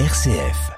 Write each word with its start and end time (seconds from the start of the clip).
RCF. 0.00 0.72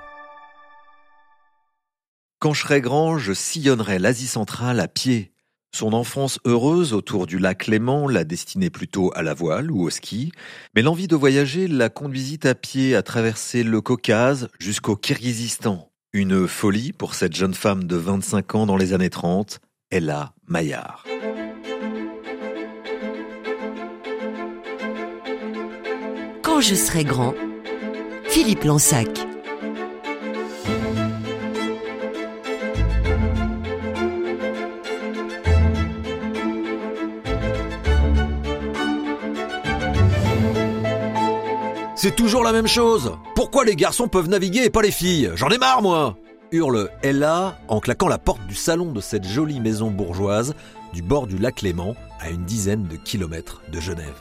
Quand 2.38 2.52
je 2.52 2.60
serai 2.60 2.82
grand, 2.82 3.16
je 3.16 3.32
sillonnerai 3.32 3.98
l'Asie 3.98 4.26
centrale 4.26 4.78
à 4.78 4.88
pied. 4.88 5.32
Son 5.74 5.94
enfance 5.94 6.38
heureuse 6.44 6.92
autour 6.92 7.26
du 7.26 7.38
lac 7.38 7.66
Léman 7.66 8.08
l'a 8.08 8.24
destinée 8.24 8.68
plutôt 8.68 9.10
à 9.14 9.22
la 9.22 9.32
voile 9.32 9.70
ou 9.70 9.80
au 9.80 9.88
ski, 9.88 10.32
mais 10.74 10.82
l'envie 10.82 11.08
de 11.08 11.16
voyager 11.16 11.66
la 11.66 11.88
conduisit 11.88 12.40
à 12.46 12.54
pied 12.54 12.94
à 12.94 13.02
traverser 13.02 13.62
le 13.62 13.80
Caucase 13.80 14.50
jusqu'au 14.60 14.96
Kirghizistan. 14.96 15.90
Une 16.12 16.46
folie 16.46 16.92
pour 16.92 17.14
cette 17.14 17.34
jeune 17.34 17.54
femme 17.54 17.84
de 17.84 17.96
25 17.96 18.54
ans 18.54 18.66
dans 18.66 18.76
les 18.76 18.92
années 18.92 19.08
30, 19.08 19.60
Ella 19.90 20.34
Maillard. 20.46 21.06
Quand 26.42 26.60
je 26.60 26.74
serai 26.74 27.04
grand, 27.04 27.34
C'est 41.96 42.14
toujours 42.14 42.44
la 42.44 42.52
même 42.52 42.68
chose. 42.68 43.16
Pourquoi 43.34 43.64
les 43.64 43.74
garçons 43.74 44.06
peuvent 44.06 44.28
naviguer 44.28 44.64
et 44.64 44.70
pas 44.70 44.82
les 44.82 44.92
filles? 44.92 45.32
J'en 45.34 45.48
ai 45.48 45.58
marre, 45.58 45.82
moi 45.82 46.16
hurle 46.52 46.90
Ella 47.02 47.58
en 47.68 47.80
claquant 47.80 48.06
la 48.06 48.18
porte 48.18 48.46
du 48.46 48.54
salon 48.54 48.92
de 48.92 49.00
cette 49.00 49.26
jolie 49.26 49.58
maison 49.58 49.90
bourgeoise 49.90 50.54
du 50.92 51.02
bord 51.02 51.26
du 51.26 51.38
lac 51.38 51.62
Léman 51.62 51.96
à 52.20 52.30
une 52.30 52.44
dizaine 52.44 52.84
de 52.84 52.96
kilomètres 52.96 53.62
de 53.72 53.80
Genève. 53.80 54.14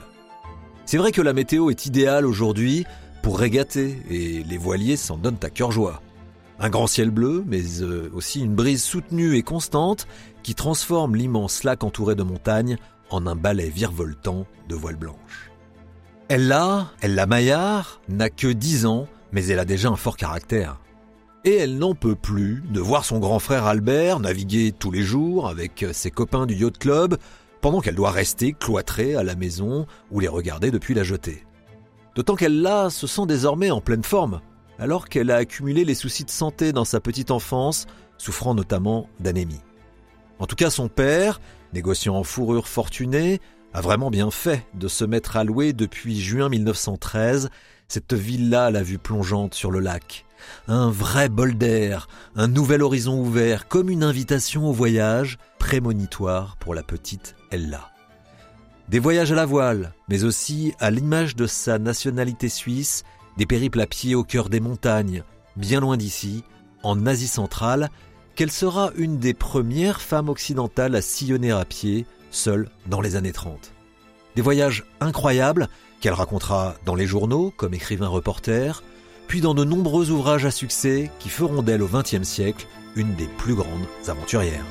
C'est 0.86 0.98
vrai 0.98 1.12
que 1.12 1.22
la 1.22 1.34
météo 1.34 1.70
est 1.70 1.86
idéale 1.86 2.26
aujourd'hui 2.26 2.86
pour 3.26 3.40
régater 3.40 3.98
et 4.08 4.44
les 4.44 4.58
voiliers 4.60 4.98
s'en 4.98 5.18
donnent 5.18 5.40
à 5.42 5.50
cœur 5.50 5.72
joie. 5.72 6.04
Un 6.60 6.70
grand 6.70 6.86
ciel 6.86 7.10
bleu, 7.10 7.44
mais 7.48 7.82
euh, 7.82 8.08
aussi 8.14 8.42
une 8.42 8.54
brise 8.54 8.84
soutenue 8.84 9.36
et 9.36 9.42
constante 9.42 10.06
qui 10.44 10.54
transforme 10.54 11.16
l'immense 11.16 11.64
lac 11.64 11.84
entouré 11.84 12.14
de 12.14 12.22
montagnes 12.22 12.78
en 13.10 13.26
un 13.26 13.36
balai 13.36 13.72
virevoltant 13.72 14.46
de 14.70 14.76
voiles 14.76 14.98
blanches. 14.98 15.50
Ella, 16.30 16.92
Ella 17.02 17.26
Maillard, 17.26 18.00
n'a 18.10 18.30
que 18.30 18.46
10 18.46 18.86
ans, 18.86 19.08
mais 19.32 19.48
elle 19.48 19.58
a 19.58 19.66
déjà 19.66 19.90
un 19.90 19.96
fort 19.96 20.18
caractère. 20.18 20.80
Et 21.46 21.56
elle 21.56 21.80
n'en 21.80 21.96
peut 21.96 22.14
plus 22.14 22.62
de 22.70 22.80
voir 22.80 23.06
son 23.06 23.18
grand 23.18 23.40
frère 23.40 23.66
Albert 23.66 24.20
naviguer 24.20 24.72
tous 24.72 24.92
les 24.92 25.02
jours 25.02 25.48
avec 25.48 25.84
ses 25.94 26.12
copains 26.12 26.46
du 26.46 26.54
yacht 26.54 26.78
club, 26.78 27.18
pendant 27.60 27.82
qu'elle 27.82 27.96
doit 27.96 28.12
rester 28.12 28.54
cloîtrée 28.54 29.16
à 29.16 29.24
la 29.24 29.34
maison 29.34 29.88
ou 30.12 30.20
les 30.20 30.28
regarder 30.28 30.70
depuis 30.70 30.94
la 30.94 31.02
jetée. 31.02 31.45
D'autant 32.16 32.36
qu'elle 32.36 32.62
là 32.62 32.90
se 32.90 33.08
sent 33.08 33.26
désormais 33.28 33.72
en 33.72 33.82
pleine 33.82 34.04
forme, 34.04 34.42
alors 34.80 35.10
qu'elle 35.10 35.32
a 35.32 35.36
accumulé 35.36 35.86
les 35.86 35.96
soucis 35.96 36.24
de 36.24 36.30
santé 36.30 36.72
dans 36.72 36.86
sa 36.86 37.00
petite 37.00 37.32
enfance, 37.32 37.88
souffrant 38.18 38.56
notamment 38.56 39.10
d'anémie. 39.20 39.62
En 40.40 40.48
tout 40.48 40.56
cas, 40.56 40.70
son 40.70 40.88
père, 40.88 41.40
négociant 41.74 42.16
en 42.16 42.24
fourrure 42.24 42.68
fortuné, 42.68 43.40
a 43.74 43.82
vraiment 43.82 44.10
bien 44.10 44.32
fait 44.32 44.66
de 44.74 44.88
se 44.88 45.04
mettre 45.04 45.36
à 45.36 45.44
louer 45.44 45.74
depuis 45.74 46.20
juin 46.22 46.48
1913 46.48 47.50
cette 47.88 48.14
villa 48.14 48.66
à 48.66 48.72
la 48.72 48.82
vue 48.82 48.98
plongeante 48.98 49.54
sur 49.54 49.72
le 49.72 49.80
lac. 49.80 50.26
Un 50.68 50.90
vrai 50.90 51.30
bol 51.30 51.56
d'air, 51.56 52.08
un 52.36 52.48
nouvel 52.48 52.82
horizon 52.82 53.20
ouvert, 53.20 53.68
comme 53.68 53.90
une 53.90 54.04
invitation 54.04 54.68
au 54.68 54.74
voyage, 54.74 55.38
prémonitoire 55.60 56.58
pour 56.58 56.74
la 56.74 56.84
petite 56.84 57.36
Ella. 57.52 57.95
Des 58.90 59.00
voyages 59.00 59.32
à 59.32 59.36
la 59.36 59.46
voile, 59.46 59.94
mais 60.10 60.24
aussi 60.24 60.74
à 60.80 60.92
l'image 60.92 61.36
de 61.36 61.48
sa 61.48 61.80
nationalité 61.80 62.50
suisse, 62.50 63.04
des 63.36 63.48
périples 63.48 63.82
à 63.82 63.88
pied 63.88 64.14
au 64.14 64.24
cœur 64.24 64.48
des 64.48 64.60
montagnes, 64.60 65.24
bien 65.56 65.80
loin 65.80 65.98
d'ici, 65.98 66.44
en 66.84 67.08
Asie 67.08 67.28
centrale, 67.28 67.90
qu'elle 68.36 68.52
sera 68.52 68.92
une 68.96 69.18
des 69.18 69.34
premières 69.34 70.02
femmes 70.02 70.30
occidentales 70.30 70.96
à 70.96 71.02
sillonner 71.02 71.52
à 71.52 71.66
pied, 71.66 72.06
seule 72.30 72.70
dans 72.86 73.02
les 73.02 73.16
années 73.16 73.32
30. 73.32 73.74
Des 74.36 74.44
voyages 74.44 74.84
incroyables 75.00 75.68
qu'elle 76.00 76.14
racontera 76.14 76.76
dans 76.86 76.96
les 76.96 77.08
journaux 77.08 77.52
comme 77.58 77.74
écrivain 77.74 78.08
reporter, 78.08 78.84
puis 79.28 79.42
dans 79.42 79.56
de 79.56 79.64
nombreux 79.64 80.12
ouvrages 80.12 80.46
à 80.46 80.52
succès 80.52 81.10
qui 81.18 81.30
feront 81.30 81.64
d'elle 81.64 81.82
au 81.82 81.88
XXe 81.88 82.22
siècle 82.22 82.68
une 82.96 83.16
des 83.16 83.28
plus 83.40 83.56
grandes 83.56 83.88
aventurières. 84.08 84.64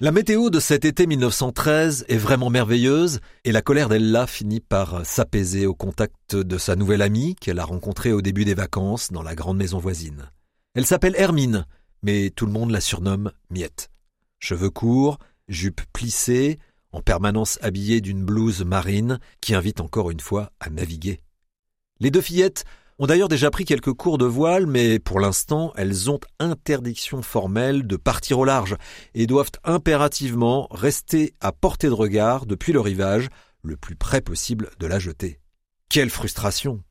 La 0.00 0.12
météo 0.12 0.48
de 0.48 0.60
cet 0.60 0.84
été 0.84 1.08
1913 1.08 2.04
est 2.06 2.18
vraiment 2.18 2.50
merveilleuse 2.50 3.18
et 3.42 3.50
la 3.50 3.62
colère 3.62 3.88
d'Ella 3.88 4.28
finit 4.28 4.60
par 4.60 5.04
s'apaiser 5.04 5.66
au 5.66 5.74
contact 5.74 6.36
de 6.36 6.56
sa 6.56 6.76
nouvelle 6.76 7.02
amie 7.02 7.34
qu'elle 7.34 7.58
a 7.58 7.64
rencontrée 7.64 8.12
au 8.12 8.22
début 8.22 8.44
des 8.44 8.54
vacances 8.54 9.10
dans 9.10 9.24
la 9.24 9.34
grande 9.34 9.56
maison 9.56 9.78
voisine. 9.78 10.30
Elle 10.74 10.86
s'appelle 10.86 11.16
Hermine, 11.18 11.66
mais 12.04 12.30
tout 12.30 12.46
le 12.46 12.52
monde 12.52 12.70
la 12.70 12.80
surnomme 12.80 13.32
Miette. 13.50 13.90
Cheveux 14.38 14.70
courts, 14.70 15.18
jupe 15.48 15.80
plissée, 15.92 16.60
en 16.92 17.02
permanence 17.02 17.58
habillée 17.60 18.00
d'une 18.00 18.24
blouse 18.24 18.64
marine 18.64 19.18
qui 19.40 19.56
invite 19.56 19.80
encore 19.80 20.12
une 20.12 20.20
fois 20.20 20.52
à 20.60 20.70
naviguer. 20.70 21.22
Les 21.98 22.12
deux 22.12 22.20
fillettes 22.20 22.64
ont 22.98 23.06
d'ailleurs 23.06 23.28
déjà 23.28 23.50
pris 23.50 23.64
quelques 23.64 23.92
cours 23.92 24.18
de 24.18 24.24
voile, 24.24 24.66
mais 24.66 24.98
pour 24.98 25.20
l'instant, 25.20 25.72
elles 25.76 26.10
ont 26.10 26.18
interdiction 26.40 27.22
formelle 27.22 27.86
de 27.86 27.96
partir 27.96 28.40
au 28.40 28.44
large 28.44 28.76
et 29.14 29.26
doivent 29.26 29.52
impérativement 29.64 30.66
rester 30.70 31.34
à 31.40 31.52
portée 31.52 31.86
de 31.86 31.92
regard 31.92 32.46
depuis 32.46 32.72
le 32.72 32.80
rivage, 32.80 33.28
le 33.62 33.76
plus 33.76 33.94
près 33.94 34.20
possible 34.20 34.70
de 34.80 34.86
la 34.86 34.98
jetée. 34.98 35.38
Quelle 35.88 36.10
frustration 36.10 36.82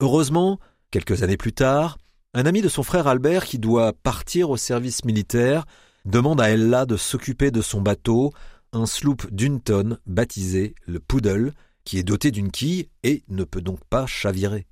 Heureusement, 0.00 0.58
quelques 0.90 1.22
années 1.22 1.36
plus 1.36 1.52
tard, 1.52 1.98
un 2.34 2.46
ami 2.46 2.60
de 2.60 2.68
son 2.68 2.82
frère 2.82 3.06
Albert 3.06 3.44
qui 3.44 3.58
doit 3.58 3.92
partir 3.92 4.50
au 4.50 4.56
service 4.56 5.04
militaire 5.04 5.64
demande 6.04 6.40
à 6.40 6.50
Ella 6.50 6.86
de 6.86 6.96
s'occuper 6.96 7.50
de 7.50 7.62
son 7.62 7.80
bateau, 7.80 8.32
un 8.72 8.86
sloop 8.86 9.30
d'une 9.30 9.60
tonne 9.60 9.98
baptisé 10.06 10.74
le 10.86 10.98
Poodle, 10.98 11.52
qui 11.84 11.98
est 11.98 12.02
doté 12.02 12.30
d'une 12.30 12.50
quille 12.50 12.88
et 13.04 13.22
ne 13.28 13.44
peut 13.44 13.60
donc 13.60 13.84
pas 13.88 14.06
chavirer. 14.06 14.66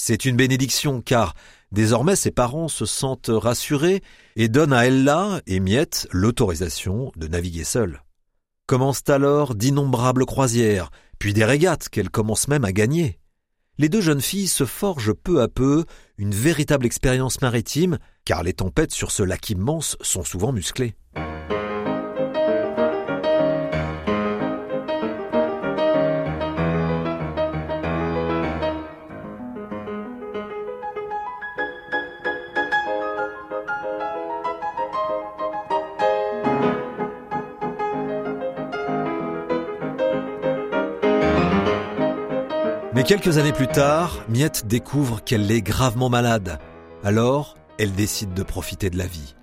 C'est 0.00 0.24
une 0.24 0.36
bénédiction 0.36 1.02
car 1.02 1.34
désormais 1.72 2.14
ses 2.14 2.30
parents 2.30 2.68
se 2.68 2.86
sentent 2.86 3.32
rassurés 3.32 4.00
et 4.36 4.48
donnent 4.48 4.72
à 4.72 4.86
Ella 4.86 5.42
et 5.48 5.58
Miette 5.58 6.06
l'autorisation 6.12 7.10
de 7.16 7.26
naviguer 7.26 7.64
seule. 7.64 8.04
Commencent 8.68 9.08
alors 9.08 9.56
d'innombrables 9.56 10.24
croisières, 10.24 10.90
puis 11.18 11.34
des 11.34 11.44
régates 11.44 11.88
qu'elle 11.88 12.10
commence 12.10 12.46
même 12.46 12.64
à 12.64 12.70
gagner. 12.70 13.18
Les 13.76 13.88
deux 13.88 14.00
jeunes 14.00 14.20
filles 14.20 14.46
se 14.46 14.64
forgent 14.64 15.14
peu 15.14 15.42
à 15.42 15.48
peu 15.48 15.84
une 16.16 16.32
véritable 16.32 16.86
expérience 16.86 17.40
maritime, 17.40 17.98
car 18.24 18.44
les 18.44 18.54
tempêtes 18.54 18.92
sur 18.92 19.10
ce 19.10 19.24
lac 19.24 19.50
immense 19.50 19.96
sont 20.00 20.22
souvent 20.22 20.52
musclées. 20.52 20.94
Quelques 43.08 43.38
années 43.38 43.54
plus 43.54 43.68
tard, 43.68 44.22
Miette 44.28 44.66
découvre 44.66 45.24
qu'elle 45.24 45.50
est 45.50 45.62
gravement 45.62 46.10
malade. 46.10 46.58
Alors, 47.02 47.56
elle 47.78 47.92
décide 47.92 48.34
de 48.34 48.42
profiter 48.42 48.90
de 48.90 48.98
la 48.98 49.06
vie. 49.06 49.34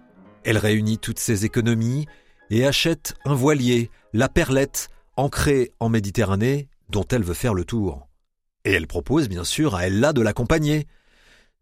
Elle 0.43 0.59
réunit 0.59 0.99
toutes 0.99 1.17
ses 1.17 1.45
économies 1.45 2.05
et 2.51 2.67
achète 2.67 3.15
un 3.25 3.33
voilier, 3.33 3.89
la 4.13 4.29
Perlette, 4.29 4.89
ancrée 5.17 5.71
en 5.79 5.89
Méditerranée, 5.89 6.69
dont 6.89 7.05
elle 7.09 7.23
veut 7.23 7.33
faire 7.33 7.55
le 7.55 7.65
tour. 7.65 8.07
Et 8.65 8.71
elle 8.71 8.85
propose 8.85 9.29
bien 9.29 9.43
sûr 9.43 9.73
à 9.73 9.87
Ella 9.87 10.13
de 10.13 10.21
l'accompagner. 10.21 10.85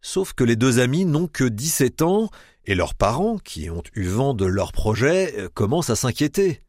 Sauf 0.01 0.33
que 0.33 0.43
les 0.43 0.57
deux 0.57 0.79
amis 0.79 1.05
n'ont 1.05 1.27
que 1.27 1.45
17 1.45 2.01
ans 2.01 2.29
et 2.65 2.75
leurs 2.75 2.95
parents, 2.95 3.37
qui 3.37 3.69
ont 3.69 3.83
eu 3.93 4.07
vent 4.07 4.33
de 4.33 4.45
leur 4.45 4.73
projet, 4.73 5.47
commencent 5.53 5.89
à 5.89 5.95
s'inquiéter. 5.95 6.63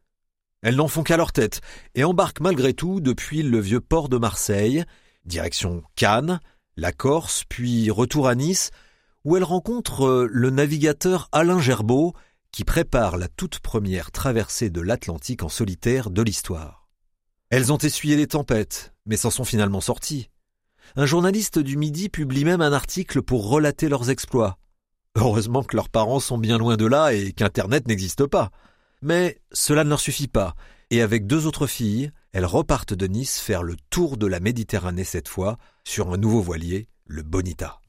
Elles 0.61 0.77
n'en 0.77 0.87
font 0.87 1.03
qu'à 1.03 1.17
leur 1.17 1.33
tête 1.33 1.59
et 1.93 2.05
embarquent 2.05 2.39
malgré 2.39 2.73
tout 2.73 3.01
depuis 3.01 3.43
le 3.43 3.59
vieux 3.59 3.81
port 3.81 4.07
de 4.07 4.17
Marseille 4.17 4.85
Direction 5.25 5.83
Cannes, 5.95 6.39
la 6.77 6.91
Corse, 6.91 7.43
puis 7.47 7.89
retour 7.89 8.27
à 8.27 8.35
Nice, 8.35 8.71
où 9.23 9.37
elle 9.37 9.43
rencontre 9.43 10.05
euh, 10.05 10.27
le 10.31 10.49
navigateur 10.49 11.29
Alain 11.31 11.59
Gerbeau, 11.59 12.13
qui 12.51 12.63
prépare 12.63 13.17
la 13.17 13.27
toute 13.27 13.59
première 13.59 14.11
traversée 14.11 14.69
de 14.69 14.81
l'Atlantique 14.81 15.43
en 15.43 15.49
solitaire 15.49 16.09
de 16.09 16.21
l'histoire. 16.21 16.87
Elles 17.49 17.73
ont 17.73 17.77
essuyé 17.77 18.15
les 18.15 18.27
tempêtes, 18.27 18.93
mais 19.05 19.17
s'en 19.17 19.29
sont 19.29 19.43
finalement 19.43 19.81
sorties. 19.81 20.29
Un 20.95 21.05
journaliste 21.05 21.59
du 21.59 21.77
Midi 21.77 22.09
publie 22.09 22.45
même 22.45 22.61
un 22.61 22.71
article 22.71 23.21
pour 23.21 23.49
relater 23.49 23.89
leurs 23.89 24.09
exploits. 24.09 24.57
Heureusement 25.15 25.63
que 25.63 25.75
leurs 25.75 25.89
parents 25.89 26.19
sont 26.19 26.37
bien 26.37 26.57
loin 26.57 26.77
de 26.77 26.85
là 26.85 27.13
et 27.13 27.31
qu'Internet 27.33 27.87
n'existe 27.87 28.25
pas. 28.25 28.51
Mais 29.01 29.41
cela 29.51 29.83
ne 29.83 29.89
leur 29.89 29.99
suffit 29.99 30.27
pas, 30.27 30.55
et 30.91 31.01
avec 31.01 31.27
deux 31.27 31.45
autres 31.45 31.67
filles, 31.67 32.11
elles 32.31 32.45
repartent 32.45 32.93
de 32.93 33.07
Nice 33.07 33.39
faire 33.39 33.63
le 33.63 33.75
tour 33.89 34.17
de 34.17 34.27
la 34.27 34.39
Méditerranée 34.39 35.03
cette 35.03 35.27
fois, 35.27 35.57
sur 35.83 36.11
un 36.11 36.17
nouveau 36.17 36.41
voilier, 36.41 36.87
le 37.05 37.23
Bonita. 37.23 37.79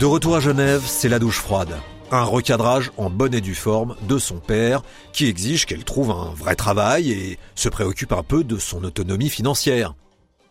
De 0.00 0.06
retour 0.06 0.34
à 0.34 0.40
Genève, 0.40 0.82
c'est 0.86 1.10
la 1.10 1.18
douche 1.18 1.40
froide. 1.40 1.76
Un 2.10 2.22
recadrage 2.22 2.90
en 2.96 3.10
bonne 3.10 3.34
et 3.34 3.42
due 3.42 3.54
forme 3.54 3.96
de 4.08 4.16
son 4.16 4.38
père 4.38 4.80
qui 5.12 5.26
exige 5.26 5.66
qu'elle 5.66 5.84
trouve 5.84 6.10
un 6.10 6.32
vrai 6.32 6.56
travail 6.56 7.12
et 7.12 7.38
se 7.54 7.68
préoccupe 7.68 8.12
un 8.12 8.22
peu 8.22 8.42
de 8.42 8.56
son 8.56 8.82
autonomie 8.82 9.28
financière. 9.28 9.94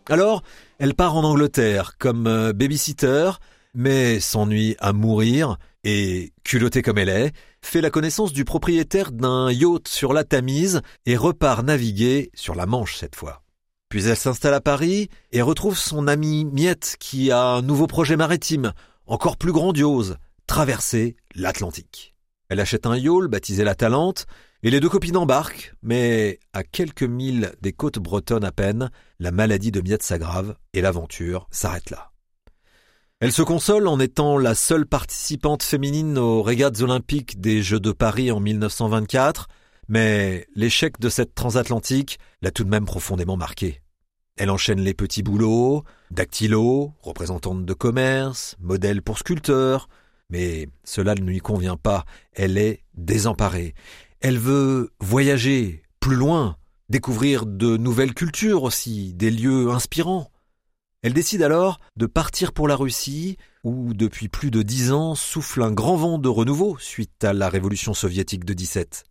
Alors, 0.07 0.43
elle 0.77 0.93
part 0.93 1.15
en 1.15 1.23
Angleterre 1.23 1.93
comme 1.97 2.27
euh, 2.27 2.53
babysitter, 2.53 3.31
mais 3.73 4.19
s'ennuie 4.19 4.75
à 4.77 4.93
mourir 4.93 5.57
et, 5.83 6.31
culottée 6.43 6.83
comme 6.83 6.99
elle 6.99 7.09
est, 7.09 7.31
fait 7.63 7.81
la 7.81 7.89
connaissance 7.89 8.33
du 8.33 8.45
propriétaire 8.45 9.11
d'un 9.11 9.51
yacht 9.51 9.87
sur 9.87 10.13
la 10.13 10.25
Tamise 10.25 10.81
et 11.07 11.17
repart 11.17 11.63
naviguer 11.63 12.29
sur 12.35 12.53
la 12.53 12.67
Manche 12.67 12.97
cette 12.97 13.15
fois. 13.15 13.41
Puis 13.89 14.05
elle 14.05 14.15
s'installe 14.15 14.53
à 14.53 14.61
Paris 14.61 15.09
et 15.31 15.41
retrouve 15.41 15.75
son 15.75 16.07
amie 16.07 16.45
Miette 16.45 16.97
qui 16.99 17.31
a 17.31 17.43
un 17.43 17.63
nouveau 17.63 17.87
projet 17.87 18.15
maritime, 18.15 18.73
encore 19.09 19.37
plus 19.37 19.51
grandiose, 19.51 20.17
traverser 20.47 21.17
l'Atlantique. 21.35 22.15
Elle 22.47 22.59
achète 22.59 22.85
un 22.85 22.95
yawl 22.95 23.27
baptisé 23.27 23.63
la 23.63 23.75
Talente, 23.75 24.25
et 24.61 24.69
les 24.69 24.79
deux 24.79 24.89
copines 24.89 25.17
embarquent, 25.17 25.73
mais 25.81 26.39
à 26.53 26.63
quelques 26.63 27.03
milles 27.03 27.53
des 27.61 27.73
côtes 27.73 27.99
bretonnes 27.99 28.43
à 28.43 28.51
peine, 28.51 28.91
la 29.19 29.31
maladie 29.31 29.71
de 29.71 29.81
Miette 29.81 30.03
s'aggrave 30.03 30.55
et 30.73 30.81
l'aventure 30.81 31.47
s'arrête 31.49 31.89
là. 31.89 32.11
Elle 33.19 33.31
se 33.31 33.41
console 33.41 33.87
en 33.87 33.99
étant 33.99 34.37
la 34.37 34.55
seule 34.55 34.85
participante 34.85 35.63
féminine 35.63 36.17
aux 36.17 36.41
régates 36.41 36.81
olympiques 36.81 37.41
des 37.41 37.61
Jeux 37.61 37.79
de 37.79 37.91
Paris 37.91 38.31
en 38.31 38.39
1924, 38.39 39.47
mais 39.87 40.47
l'échec 40.55 40.99
de 40.99 41.09
cette 41.09 41.35
transatlantique 41.35 42.19
l'a 42.41 42.51
tout 42.51 42.63
de 42.63 42.69
même 42.69 42.85
profondément 42.85 43.37
marquée. 43.37 43.81
Elle 44.39 44.51
enchaîne 44.51 44.79
les 44.79 44.93
petits 44.93 45.21
boulots, 45.21 45.83
dactylo, 46.11 46.93
représentante 47.01 47.65
de 47.65 47.73
commerce, 47.73 48.55
modèle 48.61 49.01
pour 49.01 49.19
sculpteur, 49.19 49.89
mais 50.29 50.69
cela 50.85 51.13
ne 51.13 51.25
lui 51.25 51.39
convient 51.39 51.75
pas, 51.75 52.05
elle 52.31 52.57
est 52.57 52.85
désemparée. 52.93 53.75
Elle 54.21 54.39
veut 54.39 54.91
voyager 55.01 55.83
plus 55.99 56.15
loin, 56.15 56.55
découvrir 56.87 57.45
de 57.45 57.75
nouvelles 57.75 58.13
cultures 58.13 58.63
aussi, 58.63 59.13
des 59.13 59.29
lieux 59.29 59.71
inspirants. 59.71 60.31
Elle 61.01 61.13
décide 61.13 61.41
alors 61.41 61.81
de 61.97 62.05
partir 62.05 62.53
pour 62.53 62.69
la 62.69 62.77
Russie, 62.77 63.35
où 63.65 63.93
depuis 63.93 64.29
plus 64.29 64.51
de 64.51 64.61
dix 64.61 64.93
ans 64.93 65.15
souffle 65.15 65.63
un 65.63 65.71
grand 65.71 65.97
vent 65.97 66.17
de 66.17 66.29
renouveau 66.29 66.77
suite 66.79 67.25
à 67.25 67.33
la 67.33 67.49
révolution 67.49 67.93
soviétique 67.93 68.45
de 68.45 68.53
17. 68.53 69.03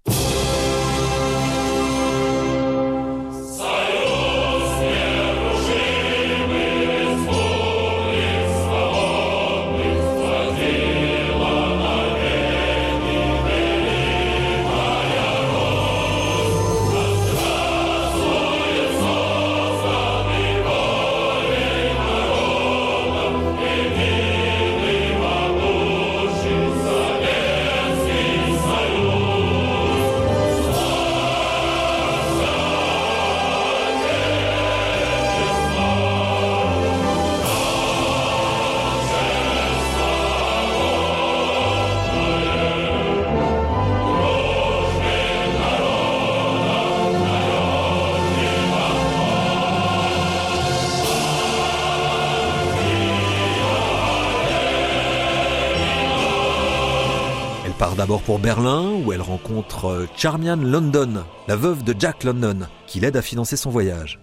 D'abord 57.98 58.22
pour 58.22 58.38
Berlin, 58.38 58.92
où 59.04 59.12
elle 59.12 59.20
rencontre 59.20 59.86
euh, 59.86 60.06
Charmian 60.16 60.54
London, 60.54 61.24
la 61.48 61.56
veuve 61.56 61.82
de 61.82 61.96
Jack 61.98 62.22
London, 62.22 62.60
qui 62.86 63.00
l'aide 63.00 63.16
à 63.16 63.22
financer 63.22 63.56
son 63.56 63.70
voyage. 63.70 64.20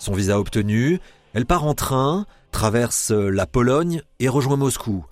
Son 0.00 0.12
visa 0.12 0.40
obtenu, 0.40 0.98
elle 1.32 1.46
part 1.46 1.62
en 1.62 1.74
train, 1.74 2.26
traverse 2.50 3.12
euh, 3.12 3.30
la 3.30 3.46
Pologne 3.46 4.02
et 4.18 4.28
rejoint 4.28 4.56
Moscou. 4.56 5.06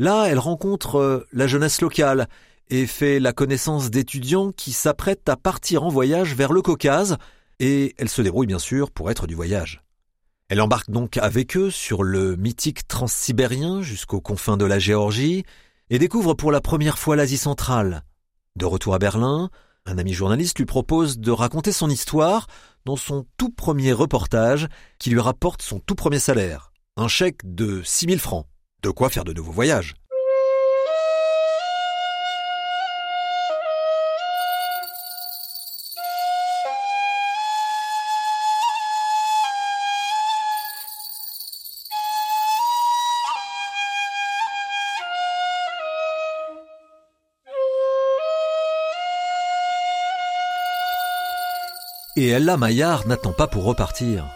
Là, 0.00 0.24
elle 0.26 0.40
rencontre 0.40 0.96
euh, 0.96 1.24
la 1.32 1.46
jeunesse 1.46 1.80
locale 1.80 2.26
et 2.68 2.88
fait 2.88 3.20
la 3.20 3.32
connaissance 3.32 3.92
d'étudiants 3.92 4.50
qui 4.50 4.72
s'apprêtent 4.72 5.28
à 5.28 5.36
partir 5.36 5.84
en 5.84 5.88
voyage 5.88 6.34
vers 6.34 6.52
le 6.52 6.62
Caucase, 6.62 7.16
et 7.60 7.94
elle 7.96 8.08
se 8.08 8.22
débrouille 8.22 8.48
bien 8.48 8.58
sûr 8.58 8.90
pour 8.90 9.08
être 9.08 9.28
du 9.28 9.36
voyage. 9.36 9.84
Elle 10.48 10.60
embarque 10.60 10.90
donc 10.90 11.16
avec 11.16 11.56
eux 11.56 11.70
sur 11.70 12.02
le 12.02 12.34
mythique 12.34 12.88
transsibérien 12.88 13.82
jusqu'aux 13.82 14.20
confins 14.20 14.56
de 14.56 14.64
la 14.64 14.80
Géorgie, 14.80 15.44
et 15.92 15.98
découvre 15.98 16.32
pour 16.32 16.50
la 16.50 16.62
première 16.62 16.98
fois 16.98 17.16
l'Asie 17.16 17.36
centrale. 17.36 18.02
De 18.56 18.64
retour 18.64 18.94
à 18.94 18.98
Berlin, 18.98 19.50
un 19.84 19.98
ami 19.98 20.14
journaliste 20.14 20.58
lui 20.58 20.64
propose 20.64 21.18
de 21.18 21.30
raconter 21.30 21.70
son 21.70 21.90
histoire 21.90 22.46
dans 22.86 22.96
son 22.96 23.26
tout 23.36 23.50
premier 23.50 23.92
reportage 23.92 24.68
qui 24.98 25.10
lui 25.10 25.20
rapporte 25.20 25.60
son 25.60 25.80
tout 25.80 25.94
premier 25.94 26.18
salaire, 26.18 26.72
un 26.96 27.08
chèque 27.08 27.40
de 27.44 27.82
6000 27.84 28.18
francs. 28.20 28.46
De 28.82 28.88
quoi 28.88 29.10
faire 29.10 29.24
de 29.24 29.34
nouveaux 29.34 29.52
voyages. 29.52 29.94
Et 52.14 52.28
Ella 52.28 52.58
Maillard 52.58 53.06
n'attend 53.06 53.32
pas 53.32 53.46
pour 53.46 53.64
repartir. 53.64 54.26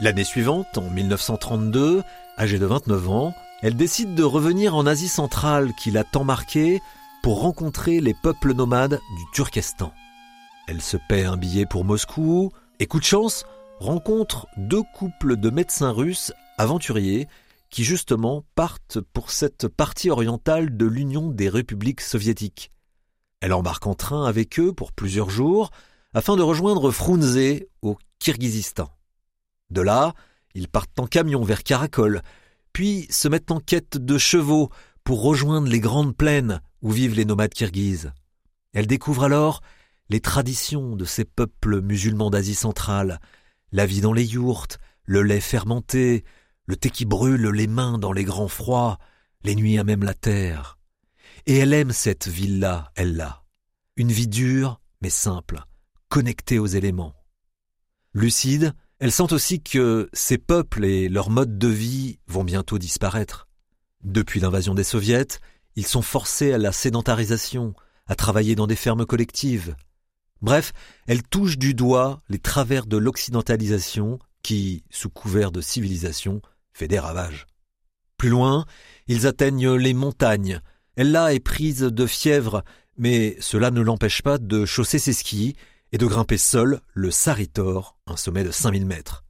L'année 0.00 0.24
suivante, 0.24 0.78
en 0.78 0.88
1932, 0.88 2.02
âgée 2.38 2.58
de 2.58 2.64
29 2.64 3.10
ans, 3.10 3.34
elle 3.60 3.76
décide 3.76 4.14
de 4.14 4.22
revenir 4.22 4.74
en 4.74 4.86
Asie 4.86 5.08
centrale 5.08 5.74
qui 5.74 5.90
l'a 5.90 6.02
tant 6.02 6.24
marquée 6.24 6.80
pour 7.22 7.42
rencontrer 7.42 8.00
les 8.00 8.14
peuples 8.14 8.54
nomades 8.54 9.00
du 9.18 9.24
Turkestan. 9.34 9.92
Elle 10.66 10.80
se 10.80 10.96
paie 10.96 11.24
un 11.24 11.36
billet 11.36 11.66
pour 11.66 11.84
Moscou 11.84 12.52
et 12.78 12.86
coup 12.86 13.00
de 13.00 13.04
chance, 13.04 13.44
rencontre 13.80 14.46
deux 14.56 14.82
couples 14.94 15.36
de 15.36 15.50
médecins 15.50 15.92
russes 15.92 16.32
aventuriers 16.56 17.28
qui 17.68 17.84
justement 17.84 18.44
partent 18.54 19.00
pour 19.12 19.30
cette 19.30 19.68
partie 19.68 20.08
orientale 20.08 20.74
de 20.74 20.86
l'Union 20.86 21.28
des 21.28 21.50
républiques 21.50 22.00
soviétiques. 22.00 22.70
Elle 23.42 23.52
embarque 23.52 23.86
en 23.86 23.94
train 23.94 24.24
avec 24.24 24.58
eux 24.58 24.72
pour 24.72 24.92
plusieurs 24.92 25.28
jours 25.28 25.70
afin 26.14 26.36
de 26.36 26.42
rejoindre 26.42 26.90
Frunze 26.90 27.62
au 27.82 27.96
Kirghizistan. 28.18 28.90
De 29.70 29.80
là, 29.80 30.14
ils 30.54 30.68
partent 30.68 30.98
en 30.98 31.06
camion 31.06 31.42
vers 31.42 31.62
Karakol, 31.62 32.22
puis 32.72 33.06
se 33.10 33.28
mettent 33.28 33.50
en 33.50 33.60
quête 33.60 33.98
de 33.98 34.18
chevaux 34.18 34.70
pour 35.04 35.22
rejoindre 35.22 35.68
les 35.68 35.80
grandes 35.80 36.16
plaines 36.16 36.60
où 36.82 36.90
vivent 36.90 37.14
les 37.14 37.24
nomades 37.24 37.54
kirghizes. 37.54 38.12
Elle 38.72 38.86
découvre 38.86 39.24
alors 39.24 39.60
les 40.08 40.20
traditions 40.20 40.96
de 40.96 41.04
ces 41.04 41.24
peuples 41.24 41.80
musulmans 41.80 42.30
d'Asie 42.30 42.54
centrale, 42.54 43.20
la 43.72 43.86
vie 43.86 44.00
dans 44.00 44.12
les 44.12 44.24
yourtes, 44.24 44.78
le 45.04 45.22
lait 45.22 45.40
fermenté, 45.40 46.24
le 46.66 46.76
thé 46.76 46.90
qui 46.90 47.04
brûle 47.04 47.48
les 47.48 47.66
mains 47.66 47.98
dans 47.98 48.12
les 48.12 48.24
grands 48.24 48.48
froids, 48.48 48.98
les 49.42 49.54
nuits 49.54 49.78
à 49.78 49.84
même 49.84 50.02
la 50.02 50.14
terre. 50.14 50.78
Et 51.46 51.58
elle 51.58 51.72
aime 51.72 51.92
cette 51.92 52.28
ville-là, 52.28 52.90
elle-là. 52.94 53.44
Une 53.96 54.12
vie 54.12 54.28
dure, 54.28 54.80
mais 55.00 55.10
simple, 55.10 55.64
connectée 56.08 56.58
aux 56.58 56.66
éléments. 56.66 57.14
Lucide, 58.14 58.72
Elle 58.98 59.12
sent 59.12 59.34
aussi 59.34 59.60
que 59.60 60.08
ces 60.14 60.38
peuples 60.38 60.86
et 60.86 61.10
leur 61.10 61.28
mode 61.28 61.58
de 61.58 61.68
vie 61.68 62.18
vont 62.28 62.44
bientôt 62.44 62.78
disparaître. 62.78 63.46
Depuis 64.04 64.40
l'invasion 64.40 64.74
des 64.74 64.84
soviets, 64.84 65.38
ils 65.74 65.86
sont 65.86 66.00
forcés 66.00 66.54
à 66.54 66.58
la 66.58 66.72
sédentarisation, 66.72 67.74
à 68.06 68.14
travailler 68.14 68.54
dans 68.54 68.66
des 68.66 68.76
fermes 68.76 69.04
collectives. 69.04 69.76
Bref, 70.40 70.72
elle 71.06 71.22
touche 71.22 71.58
du 71.58 71.74
doigt 71.74 72.22
les 72.30 72.38
travers 72.38 72.86
de 72.86 72.96
l'occidentalisation 72.96 74.18
qui, 74.42 74.84
sous 74.90 75.10
couvert 75.10 75.52
de 75.52 75.60
civilisation, 75.60 76.40
fait 76.72 76.88
des 76.88 76.98
ravages. 76.98 77.46
Plus 78.16 78.30
loin, 78.30 78.64
ils 79.08 79.26
atteignent 79.26 79.74
les 79.74 79.92
montagnes. 79.92 80.60
Ella 80.96 81.34
est 81.34 81.40
prise 81.40 81.80
de 81.80 82.06
fièvre, 82.06 82.64
mais 82.96 83.36
cela 83.40 83.70
ne 83.70 83.82
l'empêche 83.82 84.22
pas 84.22 84.38
de 84.38 84.64
chausser 84.64 84.98
ses 84.98 85.12
skis 85.12 85.54
et 85.96 85.98
de 85.98 86.06
grimper 86.06 86.36
seule 86.36 86.80
le 86.92 87.10
Saritor, 87.10 87.96
un 88.06 88.18
sommet 88.18 88.44
de 88.44 88.50
5000 88.50 88.84
mètres. 88.84 89.24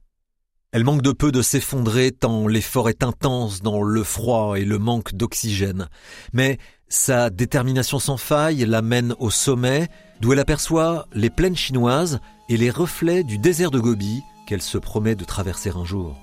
Elle 0.73 0.83
manque 0.83 1.01
de 1.01 1.13
peu 1.13 1.31
de 1.31 1.41
s'effondrer 1.41 2.11
tant 2.11 2.45
l'effort 2.45 2.89
est 2.89 3.03
intense 3.03 3.61
dans 3.61 3.81
le 3.81 4.03
froid 4.03 4.59
et 4.59 4.65
le 4.65 4.77
manque 4.77 5.15
d'oxygène. 5.15 5.87
Mais 6.33 6.57
sa 6.89 7.29
détermination 7.29 7.99
sans 7.99 8.17
faille 8.17 8.65
l'amène 8.65 9.15
au 9.17 9.29
sommet, 9.29 9.87
d'où 10.19 10.33
elle 10.33 10.41
aperçoit 10.41 11.07
les 11.13 11.29
plaines 11.29 11.55
chinoises 11.55 12.19
et 12.49 12.57
les 12.57 12.69
reflets 12.69 13.23
du 13.23 13.37
désert 13.37 13.71
de 13.71 13.79
Gobi 13.79 14.21
qu'elle 14.45 14.61
se 14.61 14.77
promet 14.77 15.15
de 15.15 15.23
traverser 15.23 15.69
un 15.69 15.85
jour. 15.85 16.17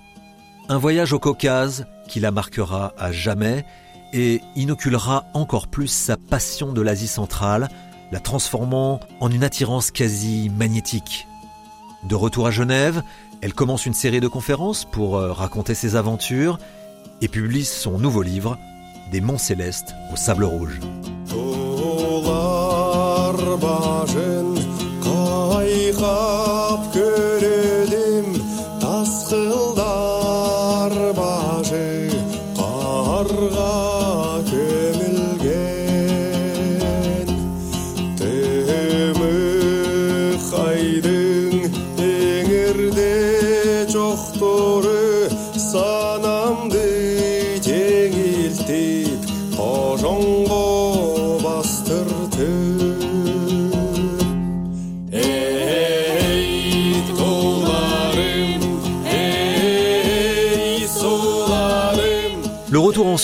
Un 0.68 0.76
voyage 0.76 1.14
au 1.14 1.18
Caucase 1.18 1.86
qui 2.06 2.20
la 2.20 2.32
marquera 2.32 2.92
à 2.98 3.12
jamais 3.12 3.64
et 4.12 4.42
inoculera 4.56 5.24
encore 5.32 5.68
plus 5.68 5.88
sa 5.88 6.18
passion 6.18 6.74
de 6.74 6.82
l'Asie 6.82 7.08
centrale, 7.08 7.70
la 8.14 8.20
transformant 8.20 9.00
en 9.18 9.28
une 9.28 9.42
attirance 9.42 9.90
quasi 9.90 10.48
magnétique. 10.48 11.26
De 12.04 12.14
retour 12.14 12.46
à 12.46 12.52
Genève, 12.52 13.02
elle 13.40 13.54
commence 13.54 13.86
une 13.86 13.92
série 13.92 14.20
de 14.20 14.28
conférences 14.28 14.84
pour 14.84 15.16
euh, 15.16 15.32
raconter 15.32 15.74
ses 15.74 15.96
aventures 15.96 16.60
et 17.22 17.26
publie 17.26 17.64
son 17.64 17.98
nouveau 17.98 18.22
livre, 18.22 18.56
Des 19.10 19.20
monts 19.20 19.36
célestes 19.36 19.96
au 20.12 20.16
sable 20.16 20.44
rouge. 20.44 20.78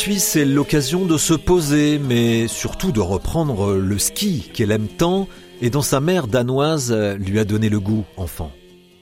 Suisse 0.01 0.35
est 0.37 0.47
l'occasion 0.47 1.05
de 1.05 1.19
se 1.19 1.35
poser, 1.35 1.99
mais 1.99 2.49
surtout 2.49 2.91
de 2.91 3.01
reprendre 3.01 3.75
le 3.75 3.99
ski 3.99 4.51
qu'elle 4.55 4.71
aime 4.71 4.89
tant 4.89 5.29
et 5.61 5.69
dont 5.69 5.83
sa 5.83 6.01
mère 6.01 6.27
danoise 6.27 6.91
lui 7.19 7.39
a 7.39 7.45
donné 7.45 7.69
le 7.69 7.81
goût 7.81 8.07
enfant. 8.17 8.51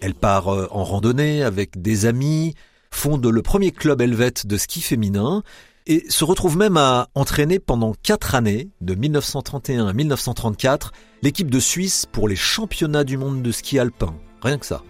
Elle 0.00 0.14
part 0.14 0.48
euh, 0.48 0.66
en 0.72 0.82
randonnée 0.82 1.44
avec 1.44 1.80
des 1.80 2.04
amis, 2.04 2.54
fonde 2.90 3.24
le 3.24 3.42
premier 3.42 3.70
club 3.70 4.00
helvète 4.00 4.48
de 4.48 4.56
ski 4.56 4.80
féminin 4.80 5.44
et 5.86 6.04
se 6.08 6.24
retrouve 6.24 6.56
même 6.56 6.76
à 6.76 7.10
entraîner 7.14 7.60
pendant 7.60 7.94
quatre 8.02 8.34
années, 8.34 8.68
de 8.80 8.96
1931 8.96 9.86
à 9.86 9.92
1934, 9.92 10.90
l'équipe 11.22 11.48
de 11.48 11.60
Suisse 11.60 12.06
pour 12.10 12.26
les 12.26 12.34
championnats 12.34 13.04
du 13.04 13.16
monde 13.16 13.40
de 13.40 13.52
ski 13.52 13.78
alpin. 13.78 14.16
Rien 14.42 14.58
que 14.58 14.66
ça. 14.66 14.82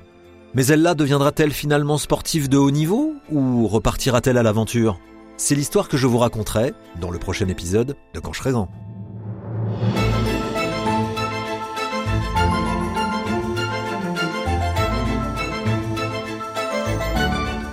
Mais 0.54 0.68
elle 0.68 0.80
là 0.80 0.94
deviendra-t-elle 0.94 1.52
finalement 1.52 1.98
sportive 1.98 2.48
de 2.48 2.56
haut 2.56 2.70
niveau 2.70 3.12
ou 3.30 3.68
repartira-t-elle 3.68 4.38
à 4.38 4.42
l'aventure? 4.42 4.98
C'est 5.38 5.54
l'histoire 5.54 5.88
que 5.88 5.96
je 5.96 6.06
vous 6.06 6.18
raconterai 6.18 6.74
dans 7.00 7.10
le 7.10 7.18
prochain 7.18 7.48
épisode 7.48 7.96
de 8.12 8.20
Quand 8.20 8.32
je 8.32 8.42
grand. 8.50 8.68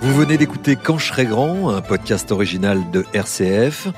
Vous 0.00 0.14
venez 0.14 0.38
d'écouter 0.38 0.76
Quand 0.76 0.98
je 0.98 1.22
grand, 1.24 1.70
un 1.70 1.82
podcast 1.82 2.30
original 2.30 2.90
de 2.92 3.04
RCF. 3.12 3.88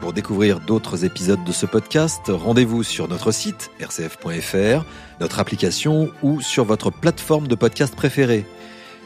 Pour 0.00 0.12
découvrir 0.12 0.60
d'autres 0.60 1.04
épisodes 1.04 1.42
de 1.42 1.52
ce 1.52 1.66
podcast, 1.66 2.20
rendez-vous 2.28 2.84
sur 2.84 3.08
notre 3.08 3.32
site 3.32 3.70
rcf.fr, 3.80 4.84
notre 5.20 5.40
application 5.40 6.10
ou 6.22 6.40
sur 6.40 6.64
votre 6.64 6.90
plateforme 6.90 7.48
de 7.48 7.56
podcast 7.56 7.96
préférée. 7.96 8.46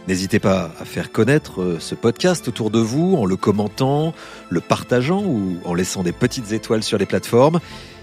N'hésitez 0.08 0.38
pas 0.38 0.70
à 0.80 0.84
faire 0.84 1.12
connaître 1.12 1.62
euh, 1.62 1.76
ce 1.78 1.94
podcast 1.94 2.48
autour 2.48 2.70
de 2.70 2.78
vous 2.78 3.16
en 3.16 3.26
le 3.26 3.36
commentant, 3.36 4.14
le 4.48 4.60
partageant 4.60 5.22
ou 5.22 5.58
en 5.64 5.74
laissant 5.74 6.02
des 6.02 6.12
petites 6.12 6.52
étoiles 6.52 6.82
sur 6.82 6.98
les 6.98 7.06
plateformes. 7.06 7.60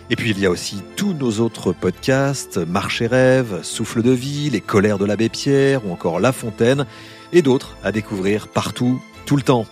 Et 0.10 0.16
puis 0.16 0.30
il 0.30 0.40
y 0.40 0.46
a 0.46 0.50
aussi 0.50 0.82
tous 0.96 1.14
nos 1.14 1.40
autres 1.40 1.74
podcasts, 1.74 2.58
Marche 2.58 3.02
et 3.02 3.08
Rêve, 3.08 3.60
Souffle 3.64 4.02
de 4.02 4.12
vie, 4.12 4.50
Les 4.50 4.62
colères 4.62 4.98
de 4.98 5.06
l'abbé 5.06 5.28
Pierre 5.28 5.86
ou 5.86 5.92
encore 5.92 6.20
La 6.20 6.32
Fontaine 6.32 6.86
et 7.34 7.42
d'autres 7.42 7.76
à 7.84 7.92
découvrir 7.92 8.48
partout, 8.48 9.02
tout 9.26 9.36
le 9.36 9.42
temps. 9.42 9.66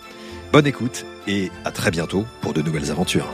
Bonne 0.51 0.67
écoute 0.67 1.05
et 1.27 1.51
à 1.63 1.71
très 1.71 1.91
bientôt 1.91 2.25
pour 2.41 2.53
de 2.53 2.61
nouvelles 2.61 2.91
aventures. 2.91 3.31